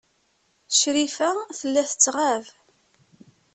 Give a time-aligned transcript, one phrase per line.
[0.79, 2.45] Crifa tella tettɣab.